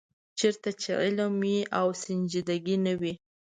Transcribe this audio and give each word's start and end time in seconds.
چېرته 0.39 0.69
چې 0.81 0.89
علم 1.03 1.33
وي 1.41 1.57
او 1.79 1.87
سنجیدګي 2.03 2.77
نه 2.85 2.93
وي. 2.99 3.13